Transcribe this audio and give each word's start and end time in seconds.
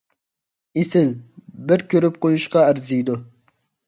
ئېسىل! 0.83 1.11
بىر 1.71 1.83
كۆرۈپ 1.91 2.17
قويۇشقا 2.25 2.65
ئەرزىيدۇ. 2.71 3.19